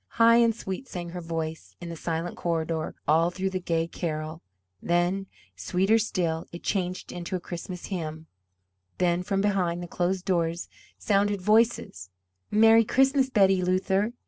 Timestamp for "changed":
6.63-7.11